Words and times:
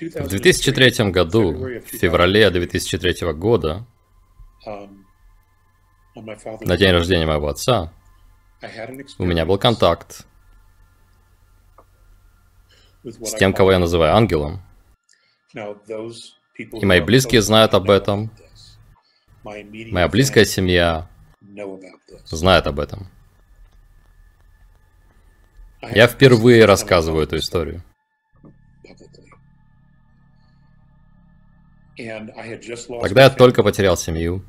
В 0.00 0.28
2003 0.28 1.10
году, 1.10 1.52
в 1.52 1.86
феврале 1.86 2.50
2003 2.50 3.32
года, 3.32 3.86
на 6.14 6.76
день 6.76 6.90
рождения 6.90 7.26
моего 7.26 7.48
отца, 7.48 7.92
у 9.18 9.24
меня 9.24 9.46
был 9.46 9.58
контакт 9.58 10.26
с 13.04 13.34
тем, 13.34 13.52
кого 13.52 13.72
я 13.72 13.78
называю 13.78 14.16
ангелом. 14.16 14.62
И 15.54 16.86
мои 16.86 17.00
близкие 17.00 17.42
знают 17.42 17.74
об 17.74 17.90
этом. 17.90 18.30
Моя 19.44 20.08
близкая 20.08 20.44
семья 20.44 21.08
знает 22.24 22.66
об 22.66 22.80
этом. 22.80 23.08
Я 25.82 26.08
впервые 26.08 26.64
рассказываю 26.64 27.24
эту 27.24 27.36
историю. 27.36 27.84
Тогда 31.96 33.24
я 33.24 33.30
только 33.30 33.62
потерял 33.62 33.96
семью. 33.96 34.44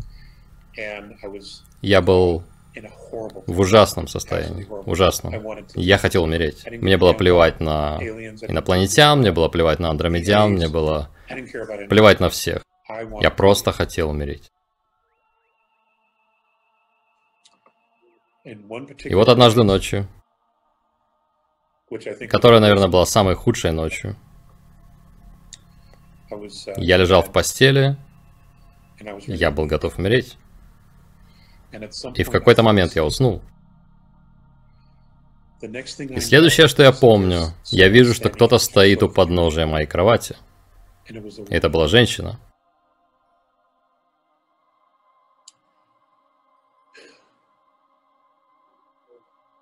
Я 1.81 2.01
был 2.01 2.43
в 3.47 3.59
ужасном 3.59 4.07
состоянии, 4.07 4.67
ужасном. 4.85 5.33
Я 5.75 5.97
хотел 5.97 6.23
умереть. 6.23 6.65
Мне 6.69 6.97
было 6.97 7.13
плевать 7.13 7.59
на 7.59 7.97
инопланетян, 8.01 9.19
мне 9.19 9.31
было 9.31 9.47
плевать 9.47 9.79
на 9.79 9.89
андромедян, 9.89 10.51
мне 10.51 10.67
было 10.67 11.09
плевать 11.89 12.19
на 12.19 12.29
всех. 12.29 12.63
Я 13.21 13.31
просто 13.31 13.71
хотел 13.71 14.09
умереть. 14.09 14.51
И 18.43 19.15
вот 19.15 19.29
однажды 19.29 19.63
ночью, 19.63 20.07
которая, 22.29 22.59
наверное, 22.59 22.87
была 22.87 23.05
самой 23.05 23.33
худшей 23.33 23.71
ночью, 23.71 24.15
я 26.77 26.97
лежал 26.97 27.21
в 27.21 27.31
постели, 27.31 27.97
я 29.27 29.51
был 29.51 29.65
готов 29.65 29.97
умереть. 29.97 30.37
И 32.15 32.23
в 32.23 32.31
какой-то 32.31 32.63
момент 32.63 32.95
я 32.95 33.03
уснул. 33.03 33.41
И 35.61 36.19
следующее, 36.19 36.67
что 36.67 36.83
я 36.83 36.91
помню, 36.91 37.53
я 37.65 37.87
вижу, 37.87 38.13
что 38.13 38.29
кто-то 38.29 38.57
стоит 38.59 39.03
у 39.03 39.09
подножия 39.09 39.65
моей 39.65 39.87
кровати. 39.87 40.35
И 41.07 41.53
это 41.53 41.69
была 41.69 41.87
женщина. 41.87 42.39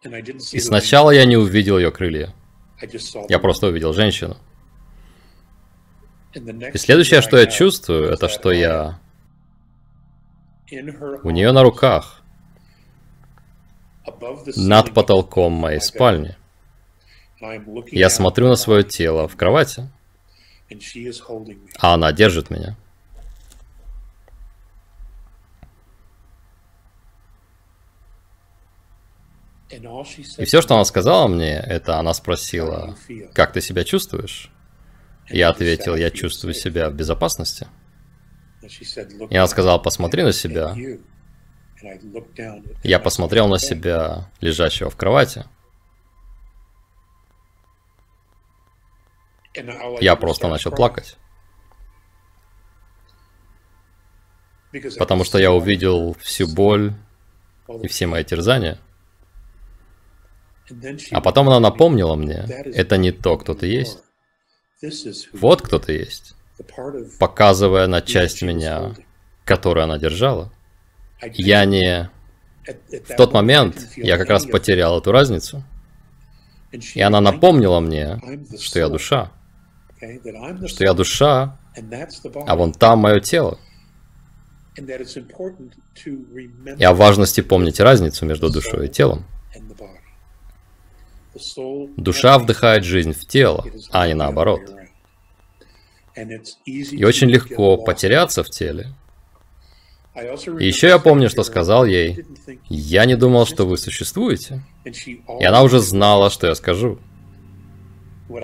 И 0.03 0.59
сначала 0.59 1.11
я 1.11 1.25
не 1.25 1.37
увидел 1.37 1.77
ее 1.77 1.91
крылья. 1.91 2.33
Я 3.29 3.39
просто 3.39 3.67
увидел 3.67 3.93
женщину. 3.93 4.37
И 6.33 6.77
следующее, 6.77 7.21
что 7.21 7.37
я 7.37 7.45
чувствую, 7.45 8.09
это 8.09 8.27
что 8.27 8.51
я 8.51 8.99
у 11.23 11.29
нее 11.29 11.51
на 11.51 11.61
руках, 11.61 12.21
над 14.55 14.93
потолком 14.93 15.53
моей 15.53 15.79
спальни. 15.79 16.35
Я 17.91 18.09
смотрю 18.09 18.47
на 18.47 18.55
свое 18.55 18.83
тело 18.83 19.27
в 19.27 19.35
кровати, 19.35 19.89
а 21.79 21.93
она 21.93 22.11
держит 22.11 22.49
меня. 22.49 22.75
И 30.37 30.45
все, 30.45 30.61
что 30.61 30.75
она 30.75 30.85
сказала 30.85 31.27
мне, 31.27 31.55
это 31.55 31.97
она 31.97 32.13
спросила, 32.13 32.95
как 33.33 33.53
ты 33.53 33.61
себя 33.61 33.83
чувствуешь? 33.83 34.52
Я 35.29 35.49
ответил, 35.49 35.95
я 35.95 36.09
чувствую 36.11 36.53
себя 36.53 36.89
в 36.89 36.93
безопасности. 36.93 37.67
И 39.29 39.35
она 39.35 39.47
сказала, 39.47 39.77
посмотри 39.77 40.23
на 40.23 40.31
себя. 40.31 40.75
Я 42.83 42.99
посмотрел 42.99 43.47
на 43.47 43.59
себя, 43.59 44.29
лежащего 44.41 44.89
в 44.89 44.95
кровати. 44.95 45.45
Я 50.01 50.15
просто 50.15 50.47
начал 50.47 50.71
плакать. 50.71 51.17
Потому 54.97 55.23
что 55.23 55.37
я 55.37 55.51
увидел 55.51 56.15
всю 56.19 56.47
боль 56.47 56.93
и 57.81 57.87
все 57.87 58.07
мои 58.07 58.23
терзания. 58.23 58.79
А 61.11 61.21
потом 61.21 61.49
она 61.49 61.59
напомнила 61.59 62.15
мне, 62.15 62.45
это 62.73 62.97
не 62.97 63.11
то, 63.11 63.37
кто 63.37 63.53
ты 63.53 63.67
есть. 63.67 63.99
Вот 65.33 65.61
кто 65.61 65.79
ты 65.79 65.93
есть 65.93 66.35
показывая 67.19 67.87
на 67.87 68.01
часть 68.01 68.41
меня, 68.41 68.93
которую 69.45 69.85
она 69.85 69.97
держала. 69.97 70.51
Я 71.33 71.65
не... 71.65 72.09
В 72.65 73.15
тот 73.17 73.33
момент 73.33 73.89
я 73.97 74.17
как 74.17 74.29
раз 74.29 74.45
потерял 74.45 74.99
эту 74.99 75.11
разницу. 75.11 75.63
И 76.71 77.01
она 77.01 77.21
напомнила 77.21 77.79
мне, 77.79 78.19
что 78.59 78.79
я 78.79 78.89
душа. 78.89 79.31
Что 80.65 80.83
я 80.83 80.93
душа, 80.93 81.57
а 82.47 82.55
вон 82.55 82.73
там 82.73 82.99
мое 82.99 83.19
тело. 83.19 83.59
И 86.77 86.83
о 86.83 86.93
важности 86.93 87.41
помнить 87.41 87.79
разницу 87.79 88.25
между 88.25 88.49
душой 88.49 88.87
и 88.87 88.89
телом. 88.89 89.25
Душа 91.97 92.37
вдыхает 92.39 92.83
жизнь 92.83 93.13
в 93.13 93.25
тело, 93.27 93.65
а 93.91 94.07
не 94.07 94.13
наоборот. 94.13 94.61
И 96.65 97.03
очень 97.03 97.29
легко 97.29 97.77
потеряться 97.77 98.43
в 98.43 98.49
теле. 98.49 98.93
И 100.59 100.67
еще 100.67 100.87
я 100.87 100.99
помню, 100.99 101.29
что 101.29 101.43
сказал 101.43 101.85
ей, 101.85 102.23
я 102.69 103.05
не 103.05 103.15
думал, 103.15 103.47
что 103.47 103.65
вы 103.65 103.77
существуете. 103.77 104.61
И 104.85 105.43
она 105.43 105.63
уже 105.63 105.79
знала, 105.79 106.29
что 106.29 106.47
я 106.47 106.55
скажу. 106.55 106.99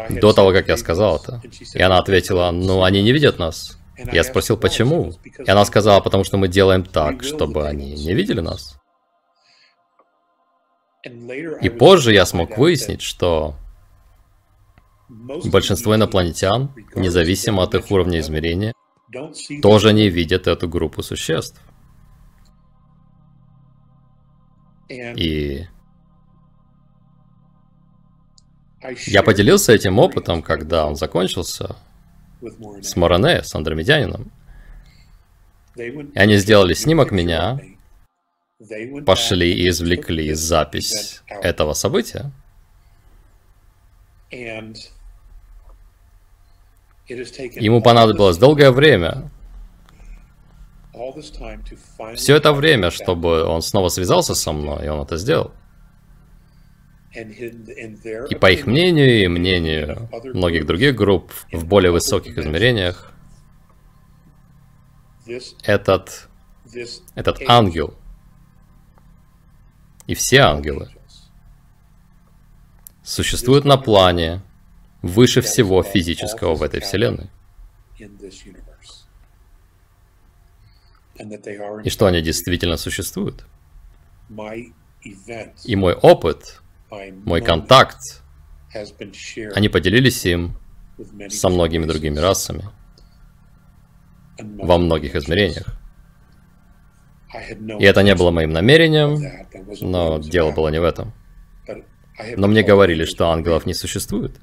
До 0.09 0.33
того, 0.33 0.51
как 0.51 0.67
я 0.67 0.77
сказал 0.77 1.17
это. 1.17 1.41
И 1.73 1.81
она 1.81 2.00
ответила, 2.00 2.50
ну 2.51 2.83
они 2.83 3.03
не 3.03 3.11
видят 3.11 3.38
нас. 3.38 3.77
Я 4.11 4.23
спросил, 4.23 4.57
почему? 4.57 5.13
И 5.23 5.50
она 5.50 5.63
сказала, 5.66 6.00
потому 6.00 6.23
что 6.23 6.38
мы 6.38 6.47
делаем 6.47 6.83
так, 6.83 7.23
чтобы 7.23 7.67
они 7.67 7.94
не 7.94 8.13
видели 8.13 8.39
нас. 8.39 8.78
И 11.04 11.70
позже 11.70 12.14
я 12.14 12.26
смог 12.26 12.58
выяснить, 12.58 13.02
что 13.02 13.56
Большинство 15.10 15.96
инопланетян, 15.96 16.72
независимо 16.96 17.64
от 17.64 17.74
их 17.74 17.90
уровня 17.90 18.20
измерения, 18.20 18.74
тоже 19.62 19.92
не 19.92 20.08
видят 20.10 20.46
эту 20.46 20.70
группу 20.70 21.02
существ. 21.02 21.60
И 24.88 25.66
я 29.08 29.24
поделился 29.24 29.74
этим 29.74 29.98
опытом, 29.98 30.44
когда 30.44 30.86
он 30.86 30.96
закончился 30.96 31.76
с 32.81 32.96
Моране, 32.96 33.44
с 33.44 33.54
андромедянином. 33.56 34.31
И 35.76 36.20
они 36.20 36.38
сделали 36.38 36.76
снимок 36.76 37.12
меня, 37.12 37.60
пошли 39.06 39.53
и 39.53 39.70
извлекли 39.70 40.33
запись 40.33 41.22
этого 41.28 41.74
события. 41.74 42.31
Ему 47.10 47.81
понадобилось 47.81 48.38
долгое 48.38 48.72
время, 48.72 49.31
все 52.16 52.36
это 52.36 52.54
время, 52.54 52.92
чтобы 52.92 53.44
он 53.44 53.62
снова 53.62 53.89
связался 53.89 54.36
со 54.36 54.51
мной, 54.51 54.86
и 54.86 54.89
он 54.89 55.01
это 55.01 55.18
сделал. 55.18 55.51
И 57.16 58.36
по 58.36 58.51
их 58.51 58.68
мнению 58.68 59.24
и 59.24 59.28
мнению 59.28 60.10
многих 60.33 60.68
других 60.68 60.95
групп 60.95 61.31
в 61.51 61.66
более 61.66 61.92
высоких 61.92 62.38
измерениях, 62.38 63.12
этот, 65.63 66.30
этот 67.16 67.42
ангел 67.48 67.99
и 70.09 70.15
все 70.15 70.39
ангелы 70.39 70.89
существуют 73.03 73.63
на 73.63 73.77
плане, 73.77 74.41
выше 75.03 75.41
всего 75.41 75.83
физического 75.83 76.56
в 76.56 76.63
этой 76.63 76.79
вселенной. 76.79 77.29
И 81.83 81.89
что 81.91 82.07
они 82.07 82.21
действительно 82.23 82.77
существуют. 82.77 83.45
И 85.63 85.75
мой 85.75 85.94
опыт, 85.94 86.61
мой 87.23 87.41
контакт, 87.44 88.23
они 89.53 89.69
поделились 89.69 90.25
им 90.25 90.57
со 91.29 91.50
многими 91.50 91.85
другими 91.85 92.17
расами 92.17 92.67
во 94.39 94.79
многих 94.79 95.15
измерениях. 95.15 95.79
И 97.34 97.84
это 97.84 98.02
не 98.04 98.16
было 98.16 98.31
моим 98.31 98.52
намерением, 98.52 99.18
но 99.81 100.20
дело 100.20 100.52
было 100.52 100.70
не 100.70 100.80
в 100.80 100.84
этом. 100.84 101.14
Но 102.36 102.48
мне 102.48 102.64
говорили, 102.64 103.06
что 103.06 103.30
ангелов 103.30 103.66
не 103.66 103.74
существует. 103.74 104.40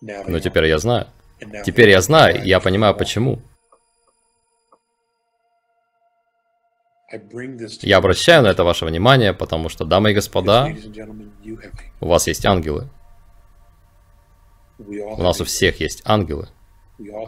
Но 0.00 0.40
теперь 0.40 0.66
я 0.66 0.78
знаю. 0.78 1.06
Теперь 1.64 1.90
я 1.90 2.00
знаю, 2.00 2.44
я 2.44 2.60
понимаю 2.60 2.94
почему. 2.94 3.42
Я 7.82 7.96
обращаю 7.96 8.44
на 8.44 8.48
это 8.48 8.62
ваше 8.62 8.86
внимание, 8.86 9.34
потому 9.34 9.68
что, 9.68 9.84
дамы 9.84 10.12
и 10.12 10.14
господа, 10.14 10.68
у 12.00 12.06
вас 12.06 12.28
есть 12.28 12.46
ангелы. 12.46 12.88
У 14.78 15.22
нас 15.22 15.40
у 15.40 15.44
всех 15.44 15.80
есть 15.80 16.02
ангелы. 16.04 16.48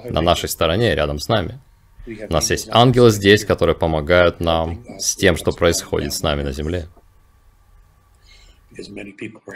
На 0.04 0.20
нашей 0.20 0.48
стороне, 0.48 0.94
рядом 0.94 1.18
с 1.18 1.28
нами. 1.28 1.60
У 2.06 2.32
нас 2.32 2.50
есть 2.50 2.68
ангелы 2.70 3.10
здесь, 3.10 3.44
которые 3.44 3.76
помогают 3.76 4.40
нам 4.40 4.84
с 4.98 5.14
тем, 5.14 5.36
что 5.36 5.52
происходит 5.52 6.12
с 6.12 6.22
нами 6.22 6.42
на 6.42 6.52
Земле. 6.52 6.88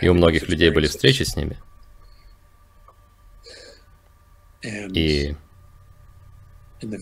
И 0.00 0.08
у 0.08 0.14
многих 0.14 0.48
людей 0.48 0.70
были 0.70 0.86
встречи 0.86 1.22
с 1.22 1.36
ними. 1.36 1.58
И 4.62 5.34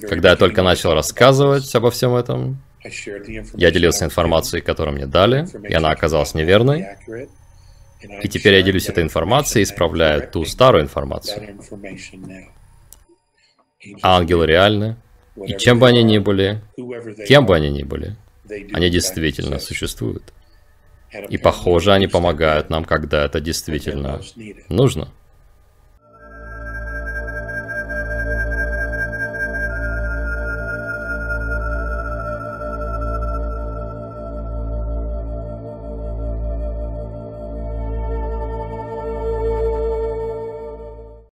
когда 0.08 0.30
я 0.30 0.36
только 0.36 0.62
начал 0.62 0.94
рассказывать 0.94 1.74
обо 1.74 1.90
всем 1.90 2.14
этом, 2.14 2.62
я 3.54 3.70
делился 3.70 4.04
информацией, 4.04 4.62
которую 4.62 4.96
мне 4.96 5.06
дали, 5.06 5.46
и 5.68 5.74
она 5.74 5.90
оказалась 5.90 6.34
неверной. 6.34 6.86
И 8.22 8.28
теперь 8.28 8.54
я 8.54 8.62
делюсь 8.62 8.88
этой 8.88 9.02
информацией 9.02 9.62
и 9.62 9.64
исправляю 9.64 10.30
ту 10.30 10.44
старую 10.44 10.84
информацию. 10.84 11.58
Ангелы 14.02 14.46
реальны, 14.46 14.96
и 15.36 15.56
чем 15.58 15.78
бы 15.78 15.88
они 15.88 16.02
ни 16.02 16.18
были, 16.18 16.62
кем 17.26 17.46
бы 17.46 17.56
они 17.56 17.70
ни 17.70 17.82
были, 17.82 18.16
они 18.72 18.90
действительно 18.90 19.58
существуют. 19.58 20.32
И 21.28 21.38
похоже, 21.38 21.92
они 21.92 22.06
помогают 22.08 22.70
нам, 22.70 22.84
когда 22.84 23.24
это 23.24 23.40
действительно 23.40 24.20
нужно. 24.68 25.08